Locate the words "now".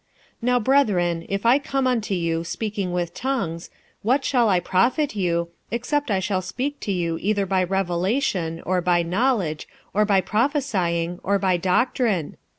0.41-0.59